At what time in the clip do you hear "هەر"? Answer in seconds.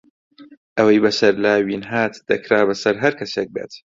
3.03-3.13